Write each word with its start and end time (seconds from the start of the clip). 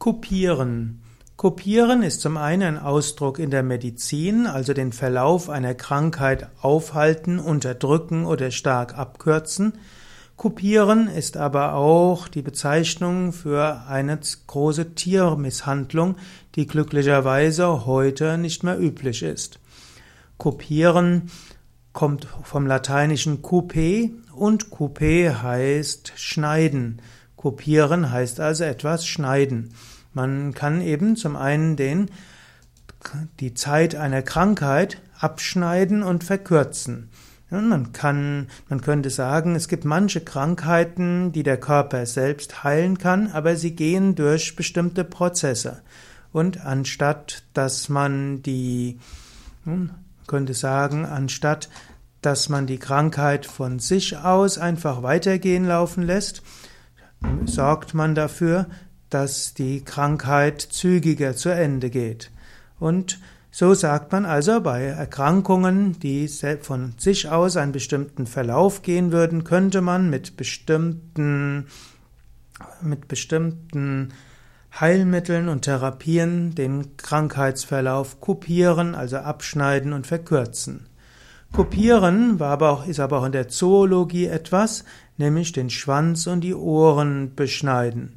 Kopieren. 0.00 1.02
Kopieren 1.36 2.02
ist 2.02 2.22
zum 2.22 2.38
einen 2.38 2.78
ein 2.78 2.82
Ausdruck 2.82 3.38
in 3.38 3.50
der 3.50 3.62
Medizin, 3.62 4.46
also 4.46 4.72
den 4.72 4.92
Verlauf 4.92 5.50
einer 5.50 5.74
Krankheit 5.74 6.48
aufhalten, 6.62 7.38
unterdrücken 7.38 8.24
oder 8.24 8.50
stark 8.50 8.96
abkürzen. 8.96 9.74
Kopieren 10.36 11.06
ist 11.06 11.36
aber 11.36 11.74
auch 11.74 12.28
die 12.28 12.40
Bezeichnung 12.40 13.34
für 13.34 13.82
eine 13.88 14.18
große 14.46 14.94
Tiermisshandlung, 14.94 16.16
die 16.54 16.66
glücklicherweise 16.66 17.84
heute 17.84 18.38
nicht 18.38 18.64
mehr 18.64 18.80
üblich 18.80 19.22
ist. 19.22 19.60
Kopieren 20.38 21.30
kommt 21.92 22.26
vom 22.42 22.66
lateinischen 22.66 23.42
coupe 23.42 24.12
und 24.34 24.70
coupe 24.70 25.42
heißt 25.42 26.14
schneiden. 26.16 27.02
Kopieren 27.40 28.10
heißt 28.10 28.38
also 28.38 28.64
etwas 28.64 29.06
schneiden. 29.06 29.72
Man 30.12 30.52
kann 30.52 30.82
eben 30.82 31.16
zum 31.16 31.36
einen 31.36 31.74
den, 31.74 32.10
die 33.40 33.54
Zeit 33.54 33.94
einer 33.94 34.20
Krankheit 34.20 35.00
abschneiden 35.18 36.02
und 36.02 36.22
verkürzen. 36.22 37.08
Man 37.48 37.94
kann, 37.94 38.48
man 38.68 38.82
könnte 38.82 39.08
sagen, 39.08 39.54
es 39.54 39.68
gibt 39.68 39.86
manche 39.86 40.20
Krankheiten, 40.20 41.32
die 41.32 41.42
der 41.42 41.56
Körper 41.56 42.04
selbst 42.04 42.62
heilen 42.62 42.98
kann, 42.98 43.32
aber 43.32 43.56
sie 43.56 43.74
gehen 43.74 44.14
durch 44.14 44.54
bestimmte 44.54 45.02
Prozesse. 45.02 45.80
Und 46.32 46.66
anstatt, 46.66 47.44
dass 47.54 47.88
man 47.88 48.42
die, 48.42 49.00
man 49.64 49.94
könnte 50.26 50.52
sagen, 50.52 51.06
anstatt, 51.06 51.70
dass 52.20 52.50
man 52.50 52.66
die 52.66 52.78
Krankheit 52.78 53.46
von 53.46 53.78
sich 53.78 54.18
aus 54.18 54.58
einfach 54.58 55.02
weitergehen 55.02 55.64
laufen 55.64 56.02
lässt, 56.02 56.42
sorgt 57.44 57.94
man 57.94 58.14
dafür, 58.14 58.66
dass 59.08 59.54
die 59.54 59.84
Krankheit 59.84 60.60
zügiger 60.60 61.34
zu 61.34 61.48
Ende 61.48 61.90
geht. 61.90 62.30
Und 62.78 63.18
so 63.50 63.74
sagt 63.74 64.12
man 64.12 64.24
also 64.24 64.60
bei 64.60 64.84
Erkrankungen, 64.84 65.98
die 65.98 66.28
von 66.60 66.94
sich 66.98 67.28
aus 67.28 67.56
einen 67.56 67.72
bestimmten 67.72 68.26
Verlauf 68.26 68.82
gehen 68.82 69.10
würden, 69.10 69.42
könnte 69.42 69.80
man 69.80 70.08
mit 70.08 70.36
bestimmten, 70.36 71.66
mit 72.80 73.08
bestimmten 73.08 74.12
Heilmitteln 74.78 75.48
und 75.48 75.62
Therapien 75.62 76.54
den 76.54 76.96
Krankheitsverlauf 76.96 78.20
kopieren, 78.20 78.94
also 78.94 79.16
abschneiden 79.16 79.92
und 79.92 80.06
verkürzen. 80.06 80.86
Kopieren 81.52 82.38
war 82.38 82.50
aber 82.50 82.70
auch, 82.70 82.86
ist 82.86 83.00
aber 83.00 83.18
auch 83.18 83.24
in 83.24 83.32
der 83.32 83.48
Zoologie 83.48 84.26
etwas, 84.26 84.84
nämlich 85.16 85.52
den 85.52 85.68
Schwanz 85.68 86.26
und 86.26 86.42
die 86.42 86.54
Ohren 86.54 87.34
beschneiden. 87.34 88.16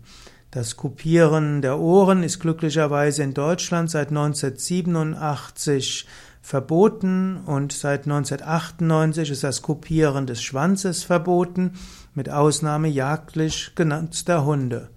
Das 0.52 0.78
Kopieren 0.78 1.64
der 1.64 1.80
Ohren 1.80 2.22
ist 2.22 2.40
glücklicherweise 2.40 3.24
in 3.24 3.34
Deutschland 3.34 3.90
seit 3.90 4.10
1987 4.10 6.06
verboten 6.44 7.38
und 7.38 7.74
seit 7.74 8.04
1998 8.04 9.32
ist 9.32 9.44
das 9.44 9.64
Kopieren 9.64 10.28
des 10.28 10.44
Schwanzes 10.44 11.04
verboten, 11.04 11.72
mit 12.14 12.30
Ausnahme 12.30 12.88
jagdlich 12.88 13.72
genutzter 13.74 14.46
Hunde. 14.46 14.92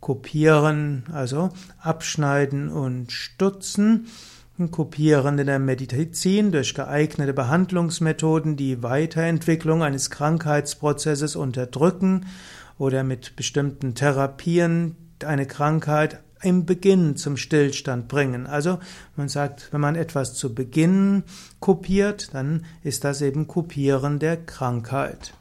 Kopieren, 0.00 1.04
also 1.12 1.50
abschneiden 1.78 2.68
und 2.68 3.12
stutzen, 3.12 4.08
Kopieren 4.68 5.38
in 5.38 5.46
der 5.46 5.58
Medizin 5.58 6.52
durch 6.52 6.74
geeignete 6.74 7.32
Behandlungsmethoden 7.32 8.56
die 8.56 8.82
Weiterentwicklung 8.82 9.82
eines 9.82 10.10
Krankheitsprozesses 10.10 11.34
unterdrücken 11.34 12.26
oder 12.76 13.02
mit 13.02 13.36
bestimmten 13.36 13.94
Therapien 13.94 14.96
eine 15.24 15.46
Krankheit 15.46 16.20
im 16.42 16.66
Beginn 16.66 17.16
zum 17.16 17.36
Stillstand 17.36 18.08
bringen. 18.08 18.46
Also 18.46 18.78
man 19.16 19.28
sagt, 19.28 19.72
wenn 19.72 19.80
man 19.80 19.96
etwas 19.96 20.34
zu 20.34 20.54
Beginn 20.54 21.22
kopiert, 21.60 22.34
dann 22.34 22.66
ist 22.82 23.04
das 23.04 23.22
eben 23.22 23.48
Kopieren 23.48 24.18
der 24.18 24.36
Krankheit. 24.36 25.32